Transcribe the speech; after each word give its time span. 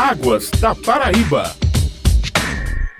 Águas 0.00 0.50
da 0.62 0.74
Paraíba. 0.74 1.54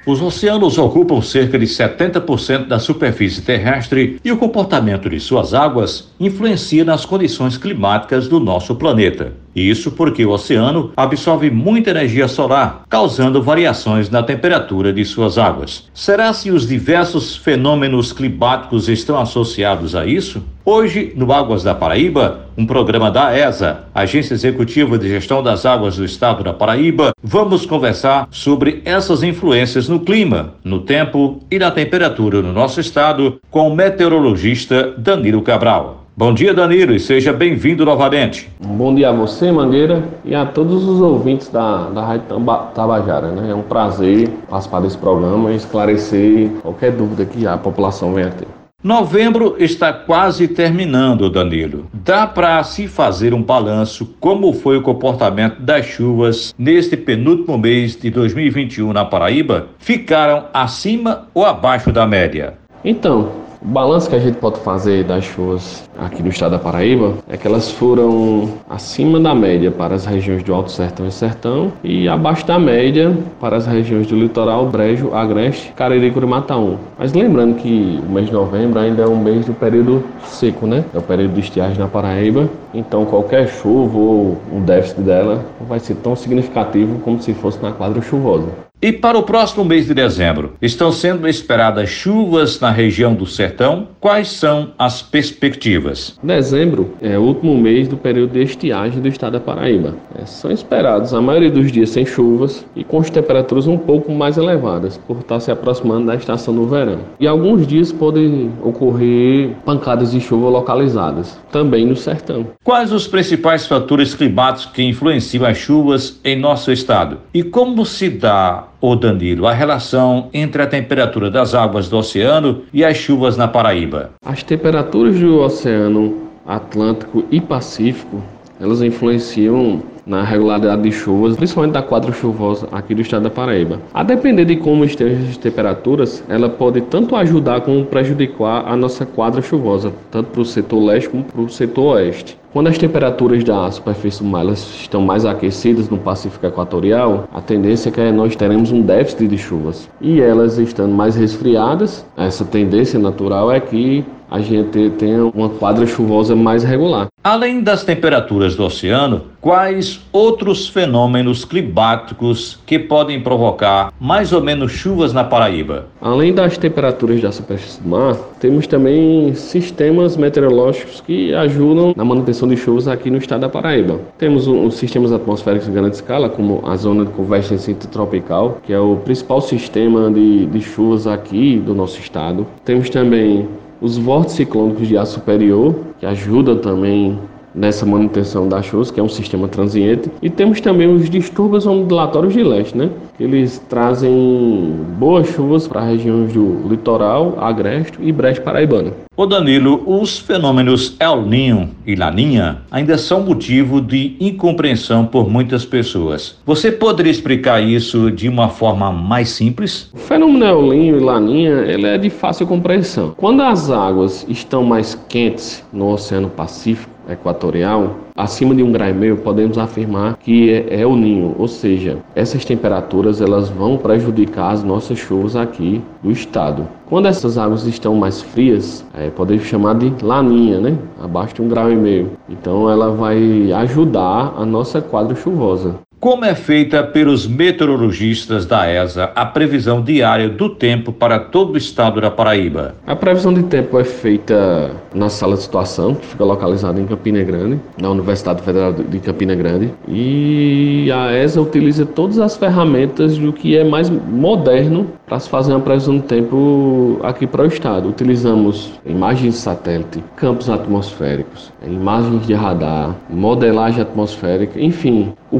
Os 0.04 0.20
oceanos 0.20 0.76
ocupam 0.76 1.22
cerca 1.22 1.58
de 1.58 1.64
70% 1.64 2.66
da 2.66 2.78
superfície 2.78 3.40
terrestre 3.40 4.20
e 4.22 4.30
o 4.30 4.36
comportamento 4.36 5.08
de 5.08 5.18
suas 5.18 5.54
águas 5.54 6.12
influencia 6.20 6.84
nas 6.84 7.06
condições 7.06 7.56
climáticas 7.56 8.28
do 8.28 8.38
nosso 8.38 8.74
planeta. 8.74 9.32
Isso 9.54 9.90
porque 9.90 10.24
o 10.24 10.30
oceano 10.30 10.92
absorve 10.96 11.50
muita 11.50 11.90
energia 11.90 12.28
solar, 12.28 12.84
causando 12.88 13.42
variações 13.42 14.08
na 14.08 14.22
temperatura 14.22 14.92
de 14.92 15.04
suas 15.04 15.38
águas. 15.38 15.88
Será 15.92 16.32
se 16.32 16.50
os 16.50 16.66
diversos 16.66 17.36
fenômenos 17.36 18.12
climáticos 18.12 18.88
estão 18.88 19.18
associados 19.18 19.94
a 19.94 20.06
isso? 20.06 20.42
Hoje, 20.64 21.12
no 21.16 21.32
Águas 21.32 21.62
da 21.62 21.74
Paraíba, 21.74 22.46
um 22.56 22.64
programa 22.64 23.10
da 23.10 23.36
ESA, 23.36 23.84
Agência 23.94 24.34
Executiva 24.34 24.98
de 24.98 25.08
Gestão 25.08 25.42
das 25.42 25.66
Águas 25.66 25.96
do 25.96 26.04
Estado 26.04 26.44
da 26.44 26.52
Paraíba, 26.52 27.12
vamos 27.22 27.66
conversar 27.66 28.28
sobre 28.30 28.82
essas 28.84 29.22
influências 29.22 29.88
no 29.88 30.00
clima, 30.00 30.54
no 30.62 30.80
tempo 30.80 31.40
e 31.50 31.58
na 31.58 31.70
temperatura 31.70 32.40
no 32.42 32.52
nosso 32.52 32.80
estado 32.80 33.40
com 33.50 33.68
o 33.68 33.74
meteorologista 33.74 34.94
Danilo 34.96 35.42
Cabral. 35.42 36.06
Bom 36.20 36.34
dia, 36.34 36.52
Danilo, 36.52 36.94
e 36.94 37.00
seja 37.00 37.32
bem-vindo 37.32 37.82
novamente. 37.82 38.46
Bom 38.62 38.94
dia 38.94 39.08
a 39.08 39.12
você, 39.12 39.50
Mangueira, 39.50 40.04
e 40.22 40.34
a 40.34 40.44
todos 40.44 40.86
os 40.86 41.00
ouvintes 41.00 41.48
da, 41.48 41.88
da 41.88 42.04
Rádio 42.04 42.26
Tabajara. 42.74 43.28
Né? 43.28 43.52
É 43.52 43.54
um 43.54 43.62
prazer 43.62 44.28
participar 44.50 44.80
desse 44.80 44.98
programa 44.98 45.50
e 45.50 45.56
esclarecer 45.56 46.50
qualquer 46.60 46.92
dúvida 46.92 47.24
que 47.24 47.46
a 47.46 47.56
população 47.56 48.12
venha 48.12 48.28
ter. 48.28 48.46
Novembro 48.84 49.56
está 49.58 49.94
quase 49.94 50.46
terminando, 50.46 51.30
Danilo. 51.30 51.86
Dá 51.90 52.26
para 52.26 52.62
se 52.64 52.86
fazer 52.86 53.32
um 53.32 53.42
balanço 53.42 54.14
como 54.20 54.52
foi 54.52 54.76
o 54.76 54.82
comportamento 54.82 55.62
das 55.62 55.86
chuvas 55.86 56.54
neste 56.58 56.98
penúltimo 56.98 57.56
mês 57.56 57.96
de 57.96 58.10
2021 58.10 58.92
na 58.92 59.06
Paraíba? 59.06 59.68
Ficaram 59.78 60.44
acima 60.52 61.28
ou 61.32 61.46
abaixo 61.46 61.90
da 61.90 62.06
média? 62.06 62.58
Então, 62.84 63.30
o 63.62 63.66
balanço 63.66 64.08
que 64.08 64.16
a 64.16 64.18
gente 64.18 64.38
pode 64.38 64.58
fazer 64.60 65.04
das 65.04 65.24
chuvas 65.24 65.88
aqui 65.98 66.22
no 66.22 66.30
estado 66.30 66.52
da 66.52 66.58
Paraíba 66.58 67.14
é 67.28 67.36
que 67.36 67.46
elas 67.46 67.70
foram 67.70 68.48
acima 68.68 69.20
da 69.20 69.34
média 69.34 69.70
para 69.70 69.94
as 69.94 70.06
regiões 70.06 70.42
do 70.42 70.54
Alto 70.54 70.70
Sertão 70.70 71.06
e 71.06 71.12
Sertão 71.12 71.72
e 71.84 72.08
abaixo 72.08 72.46
da 72.46 72.58
média 72.58 73.14
para 73.38 73.56
as 73.56 73.66
regiões 73.66 74.06
do 74.06 74.16
Litoral, 74.16 74.66
Brejo, 74.66 75.14
Agreste, 75.14 75.72
Cariri 75.76 76.06
e 76.06 76.10
Curimataú. 76.10 76.78
Mas 76.98 77.12
lembrando 77.12 77.56
que 77.56 78.00
o 78.02 78.10
mês 78.10 78.28
de 78.28 78.32
novembro 78.32 78.78
ainda 78.78 79.02
é 79.02 79.06
um 79.06 79.22
mês 79.22 79.44
do 79.44 79.52
período 79.52 80.02
seco, 80.24 80.66
né? 80.66 80.82
É 80.94 80.98
o 80.98 81.02
período 81.02 81.34
de 81.34 81.40
estiagem 81.40 81.78
na 81.78 81.86
Paraíba, 81.86 82.48
então 82.72 83.04
qualquer 83.04 83.48
chuva 83.48 83.98
ou 83.98 84.38
um 84.50 84.62
déficit 84.62 85.02
dela 85.02 85.44
não 85.60 85.66
vai 85.66 85.78
ser 85.78 85.96
tão 85.96 86.16
significativo 86.16 86.98
como 87.00 87.20
se 87.20 87.34
fosse 87.34 87.62
na 87.62 87.72
quadra 87.72 88.00
chuvosa. 88.00 88.69
E 88.82 88.90
para 88.90 89.18
o 89.18 89.22
próximo 89.22 89.62
mês 89.62 89.88
de 89.88 89.92
dezembro, 89.92 90.54
estão 90.62 90.90
sendo 90.90 91.28
esperadas 91.28 91.90
chuvas 91.90 92.58
na 92.60 92.70
região 92.70 93.12
do 93.12 93.26
sertão? 93.26 93.88
Quais 94.00 94.28
são 94.28 94.70
as 94.78 95.02
perspectivas? 95.02 96.18
Dezembro 96.22 96.94
é 97.02 97.18
o 97.18 97.20
último 97.20 97.58
mês 97.58 97.88
do 97.88 97.98
período 97.98 98.32
de 98.32 98.42
estiagem 98.42 99.02
do 99.02 99.08
estado 99.08 99.34
da 99.34 99.40
Paraíba. 99.40 99.96
É, 100.18 100.24
são 100.24 100.50
esperados 100.50 101.12
a 101.12 101.20
maioria 101.20 101.50
dos 101.50 101.70
dias 101.70 101.90
sem 101.90 102.06
chuvas 102.06 102.64
e 102.74 102.82
com 102.82 103.00
as 103.00 103.10
temperaturas 103.10 103.66
um 103.66 103.76
pouco 103.76 104.12
mais 104.12 104.38
elevadas, 104.38 104.96
por 104.96 105.18
estar 105.18 105.40
se 105.40 105.50
aproximando 105.50 106.06
da 106.06 106.14
estação 106.14 106.54
do 106.54 106.66
verão. 106.66 107.00
E 107.20 107.26
alguns 107.26 107.66
dias 107.66 107.92
podem 107.92 108.50
ocorrer 108.62 109.50
pancadas 109.62 110.12
de 110.12 110.22
chuva 110.22 110.48
localizadas, 110.48 111.38
também 111.52 111.84
no 111.84 111.96
sertão. 111.96 112.46
Quais 112.64 112.94
os 112.94 113.06
principais 113.06 113.66
fatores 113.66 114.14
climáticos 114.14 114.72
que 114.72 114.82
influenciam 114.82 115.44
as 115.44 115.58
chuvas 115.58 116.18
em 116.24 116.34
nosso 116.34 116.72
estado? 116.72 117.18
E 117.34 117.42
como 117.42 117.84
se 117.84 118.08
dá 118.08 118.69
Ô 118.82 118.96
Danilo, 118.96 119.46
a 119.46 119.52
relação 119.52 120.30
entre 120.32 120.62
a 120.62 120.66
temperatura 120.66 121.30
das 121.30 121.54
águas 121.54 121.90
do 121.90 121.98
oceano 121.98 122.62
e 122.72 122.82
as 122.82 122.96
chuvas 122.96 123.36
na 123.36 123.46
Paraíba? 123.46 124.12
As 124.24 124.42
temperaturas 124.42 125.20
do 125.20 125.38
Oceano 125.40 126.30
Atlântico 126.46 127.22
e 127.30 127.42
Pacífico, 127.42 128.22
elas 128.60 128.82
influenciam 128.82 129.82
na 130.06 130.22
regularidade 130.22 130.82
de 130.82 130.92
chuvas, 130.92 131.36
principalmente 131.36 131.72
da 131.72 131.82
quadra 131.82 132.12
chuvosa 132.12 132.68
aqui 132.72 132.94
do 132.94 133.00
estado 133.00 133.22
da 133.22 133.30
Paraíba. 133.30 133.80
A 133.94 134.02
depender 134.02 134.44
de 134.44 134.56
como 134.56 134.84
estejam 134.84 135.28
as 135.28 135.36
temperaturas, 135.36 136.22
ela 136.28 136.48
pode 136.48 136.80
tanto 136.82 137.16
ajudar 137.16 137.60
como 137.62 137.84
prejudicar 137.84 138.64
a 138.66 138.76
nossa 138.76 139.06
quadra 139.06 139.40
chuvosa, 139.40 139.92
tanto 140.10 140.30
para 140.30 140.40
o 140.40 140.44
setor 140.44 140.84
leste 140.84 141.08
como 141.08 141.24
para 141.24 141.40
o 141.40 141.48
setor 141.48 141.96
oeste. 141.96 142.38
Quando 142.52 142.66
as 142.66 142.76
temperaturas 142.76 143.44
da 143.44 143.70
superfície 143.70 144.24
do 144.24 144.28
mar 144.28 144.44
estão 144.46 145.00
mais 145.00 145.24
aquecidas 145.24 145.88
no 145.88 145.96
Pacífico 145.98 146.44
Equatorial, 146.44 147.28
a 147.32 147.40
tendência 147.40 147.90
é 147.90 147.92
que 147.92 148.10
nós 148.10 148.34
teremos 148.34 148.72
um 148.72 148.82
déficit 148.82 149.28
de 149.28 149.38
chuvas. 149.38 149.88
E 150.00 150.20
elas 150.20 150.58
estando 150.58 150.92
mais 150.92 151.14
resfriadas, 151.14 152.04
essa 152.16 152.44
tendência 152.44 152.98
natural 152.98 153.52
é 153.52 153.60
que 153.60 154.04
a 154.30 154.40
gente 154.40 154.90
tenha 154.90 155.26
uma 155.26 155.48
quadra 155.48 155.86
chuvosa 155.86 156.36
mais 156.36 156.62
regular. 156.62 157.08
Além 157.22 157.60
das 157.62 157.84
temperaturas 157.84 158.54
do 158.54 158.64
oceano, 158.64 159.22
quais 159.40 160.00
outros 160.12 160.68
fenômenos 160.68 161.44
climáticos 161.44 162.58
que 162.64 162.78
podem 162.78 163.20
provocar 163.20 163.92
mais 164.00 164.32
ou 164.32 164.40
menos 164.40 164.72
chuvas 164.72 165.12
na 165.12 165.24
Paraíba? 165.24 165.86
Além 166.00 166.32
das 166.32 166.56
temperaturas 166.56 167.20
da 167.20 167.32
superfície 167.32 167.82
do 167.82 167.88
mar, 167.88 168.16
temos 168.38 168.66
também 168.66 169.34
sistemas 169.34 170.16
meteorológicos 170.16 171.02
que 171.02 171.34
ajudam 171.34 171.92
na 171.94 172.04
manutenção 172.04 172.48
de 172.48 172.56
chuvas 172.56 172.88
aqui 172.88 173.10
no 173.10 173.18
estado 173.18 173.40
da 173.40 173.48
Paraíba. 173.48 174.00
Temos 174.16 174.46
os 174.46 174.74
sistemas 174.76 175.12
atmosféricos 175.12 175.68
em 175.68 175.72
grande 175.72 175.96
escala, 175.96 176.28
como 176.28 176.62
a 176.66 176.76
zona 176.76 177.04
de 177.04 177.12
convergência 177.12 177.72
intertropical, 177.72 178.60
que 178.62 178.72
é 178.72 178.78
o 178.78 178.96
principal 178.96 179.40
sistema 179.40 180.10
de, 180.10 180.46
de 180.46 180.60
chuvas 180.62 181.06
aqui 181.06 181.58
do 181.58 181.74
nosso 181.74 182.00
estado. 182.00 182.46
Temos 182.64 182.88
também 182.88 183.46
os 183.80 183.96
vórtices 183.96 184.36
ciclônicos 184.36 184.86
de 184.86 184.96
ar 184.96 185.06
superior, 185.06 185.74
que 185.98 186.06
ajudam 186.06 186.58
também 186.58 187.18
nessa 187.54 187.84
manutenção 187.84 188.48
das 188.48 188.66
chuvas, 188.66 188.90
que 188.90 189.00
é 189.00 189.02
um 189.02 189.08
sistema 189.08 189.48
transiente. 189.48 190.10
E 190.22 190.30
temos 190.30 190.60
também 190.60 190.92
os 190.92 191.08
distúrbios 191.08 191.66
ondulatórios 191.66 192.32
de 192.32 192.42
leste, 192.42 192.76
né? 192.76 192.90
Eles 193.18 193.58
trazem 193.68 194.74
boas 194.98 195.28
chuvas 195.28 195.68
para 195.68 195.82
regiões 195.82 196.32
do 196.32 196.68
litoral, 196.68 197.36
agreste 197.38 197.98
e 198.00 198.10
brejo 198.12 198.42
paraibano. 198.42 198.92
Ô 199.16 199.26
Danilo, 199.26 199.82
os 199.86 200.18
fenômenos 200.18 200.96
El 200.98 201.26
Ninho 201.26 201.68
e 201.86 201.94
Laninha 201.94 202.62
ainda 202.70 202.96
são 202.96 203.20
motivo 203.20 203.78
de 203.78 204.16
incompreensão 204.18 205.04
por 205.04 205.28
muitas 205.28 205.66
pessoas. 205.66 206.38
Você 206.46 206.72
poderia 206.72 207.10
explicar 207.10 207.62
isso 207.62 208.10
de 208.10 208.28
uma 208.28 208.48
forma 208.48 208.90
mais 208.90 209.28
simples? 209.28 209.90
O 209.92 209.98
fenômeno 209.98 210.46
El 210.46 210.62
Ninho 210.62 210.96
e 210.96 211.00
Laninha 211.00 211.56
ele 211.66 211.86
é 211.86 211.98
de 211.98 212.08
fácil 212.08 212.46
compreensão. 212.46 213.12
Quando 213.16 213.42
as 213.42 213.70
águas 213.70 214.24
estão 214.26 214.64
mais 214.64 214.94
quentes 215.08 215.62
no 215.70 215.92
Oceano 215.92 216.30
Pacífico, 216.30 216.90
equatorial, 217.12 217.96
acima 218.16 218.54
de 218.54 218.62
um 218.62 218.72
grau 218.72 218.88
e 218.88 218.92
meio, 218.92 219.16
podemos 219.16 219.58
afirmar 219.58 220.16
que 220.18 220.50
é, 220.50 220.80
é, 220.80 220.86
o 220.86 220.96
ninho, 220.96 221.34
ou 221.38 221.48
seja, 221.48 221.98
essas 222.14 222.44
temperaturas 222.44 223.20
elas 223.20 223.48
vão 223.48 223.76
prejudicar 223.76 224.52
as 224.52 224.62
nossas 224.62 224.98
chuvas 224.98 225.36
aqui 225.36 225.82
do 226.02 226.10
estado. 226.10 226.68
Quando 226.86 227.06
essas 227.06 227.38
águas 227.38 227.66
estão 227.66 227.94
mais 227.94 228.20
frias, 228.20 228.84
é, 228.94 229.10
podemos 229.10 229.44
chamar 229.44 229.74
de 229.74 229.92
laninha, 230.04 230.60
né? 230.60 230.76
Abaixo 231.00 231.34
de 231.34 231.42
um 231.42 231.48
grau 231.48 231.70
e 231.70 231.76
meio. 231.76 232.10
Então 232.28 232.68
ela 232.68 232.90
vai 232.90 233.52
ajudar 233.52 234.34
a 234.36 234.44
nossa 234.44 234.80
quadra 234.80 235.14
chuvosa. 235.14 235.76
Como 236.00 236.24
é 236.24 236.34
feita 236.34 236.82
pelos 236.82 237.26
meteorologistas 237.26 238.46
da 238.46 238.66
ESA 238.72 239.12
a 239.14 239.26
previsão 239.26 239.82
diária 239.82 240.30
do 240.30 240.48
tempo 240.48 240.94
para 240.94 241.18
todo 241.18 241.52
o 241.52 241.58
estado 241.58 242.00
da 242.00 242.10
Paraíba? 242.10 242.74
A 242.86 242.96
previsão 242.96 243.34
de 243.34 243.42
tempo 243.42 243.78
é 243.78 243.84
feita 243.84 244.70
na 244.94 245.10
sala 245.10 245.36
de 245.36 245.42
situação, 245.42 245.94
que 245.94 246.06
fica 246.06 246.24
localizada 246.24 246.80
em 246.80 246.86
Campina 246.86 247.22
Grande, 247.22 247.60
na 247.78 247.90
Universidade 247.90 248.40
Federal 248.40 248.72
de 248.72 248.98
Campina 248.98 249.34
Grande. 249.34 249.74
E 249.86 250.90
a 250.90 251.12
ESA 251.12 251.42
utiliza 251.42 251.84
todas 251.84 252.18
as 252.18 252.34
ferramentas 252.34 253.18
do 253.18 253.30
que 253.30 253.58
é 253.58 253.62
mais 253.62 253.90
moderno 253.90 254.86
para 255.06 255.20
se 255.20 255.28
fazer 255.28 255.52
uma 255.52 255.60
previsão 255.60 255.98
do 255.98 256.02
tempo 256.04 256.98
aqui 257.02 257.26
para 257.26 257.42
o 257.42 257.46
estado. 257.46 257.90
Utilizamos 257.90 258.72
imagens 258.86 259.34
de 259.34 259.40
satélite, 259.40 260.02
campos 260.16 260.48
atmosféricos, 260.48 261.52
imagens 261.66 262.26
de 262.26 262.32
radar, 262.32 262.96
modelagem 263.10 263.82
atmosférica, 263.82 264.58
enfim, 264.58 265.12
o 265.30 265.38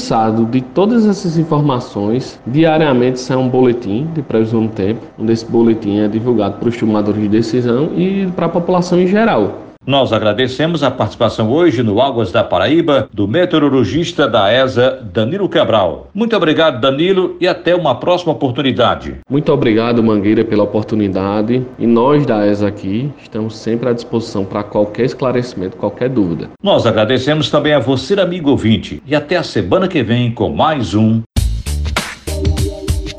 condensado 0.00 0.46
de 0.46 0.62
todas 0.62 1.06
essas 1.06 1.36
informações 1.36 2.40
diariamente 2.46 3.20
sai 3.20 3.36
um 3.36 3.48
boletim 3.48 4.08
de 4.14 4.22
previsão 4.22 4.66
do 4.66 4.72
tempo, 4.72 5.02
onde 5.18 5.32
esse 5.32 5.44
boletim 5.44 5.98
é 5.98 6.08
divulgado 6.08 6.56
para 6.58 6.68
os 6.68 6.76
tomadores 6.76 7.20
de 7.20 7.28
decisão 7.28 7.90
e 7.94 8.26
para 8.34 8.46
a 8.46 8.48
população 8.48 8.98
em 8.98 9.06
geral. 9.06 9.69
Nós 9.86 10.12
agradecemos 10.12 10.82
a 10.82 10.90
participação 10.90 11.50
hoje 11.50 11.82
no 11.82 12.02
Águas 12.02 12.30
da 12.30 12.44
Paraíba 12.44 13.08
do 13.14 13.26
meteorologista 13.26 14.28
da 14.28 14.52
ESA, 14.52 15.00
Danilo 15.10 15.48
Cabral. 15.48 16.10
Muito 16.12 16.36
obrigado, 16.36 16.78
Danilo, 16.78 17.34
e 17.40 17.48
até 17.48 17.74
uma 17.74 17.94
próxima 17.94 18.30
oportunidade. 18.30 19.16
Muito 19.28 19.50
obrigado, 19.50 20.02
Mangueira, 20.02 20.44
pela 20.44 20.64
oportunidade. 20.64 21.66
E 21.78 21.86
nós 21.86 22.26
da 22.26 22.46
ESA 22.46 22.68
aqui 22.68 23.10
estamos 23.22 23.56
sempre 23.56 23.88
à 23.88 23.94
disposição 23.94 24.44
para 24.44 24.62
qualquer 24.62 25.06
esclarecimento, 25.06 25.78
qualquer 25.78 26.10
dúvida. 26.10 26.50
Nós 26.62 26.84
agradecemos 26.84 27.48
também 27.48 27.72
a 27.72 27.78
você, 27.78 28.12
amigo 28.20 28.50
ouvinte, 28.50 29.02
e 29.06 29.16
até 29.16 29.38
a 29.38 29.42
semana 29.42 29.88
que 29.88 30.02
vem 30.02 30.30
com 30.30 30.50
mais 30.50 30.92
um 30.94 31.22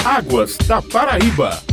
Águas 0.05 0.57
da 0.67 0.79
Paraíba. 0.79 1.70